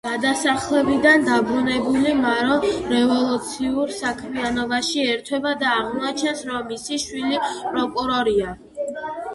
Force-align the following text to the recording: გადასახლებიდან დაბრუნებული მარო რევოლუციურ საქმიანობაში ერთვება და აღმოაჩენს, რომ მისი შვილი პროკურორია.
გადასახლებიდან 0.07 1.25
დაბრუნებული 1.27 2.13
მარო 2.21 2.55
რევოლუციურ 2.95 3.93
საქმიანობაში 3.99 5.07
ერთვება 5.13 5.53
და 5.65 5.77
აღმოაჩენს, 5.85 6.43
რომ 6.51 6.67
მისი 6.75 7.01
შვილი 7.07 7.45
პროკურორია. 7.51 8.59